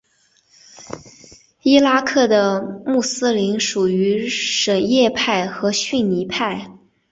[1.61, 6.71] 伊拉克的穆斯林属于什叶派和逊尼派。